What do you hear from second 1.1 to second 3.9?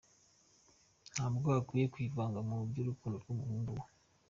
Ntabwo akwiye kwivanga mu by’urukundo rw’umuhungu we.